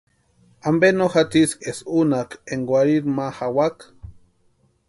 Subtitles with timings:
[0.69, 3.85] ¿Ampe no jatsiski eska únhaka énka warhiri ma jawaka?